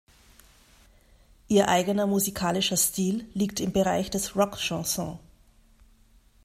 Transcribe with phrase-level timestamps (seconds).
[1.47, 5.19] Ihr eigener musikalischer Stil liegt im Bereich des Rock Chanson.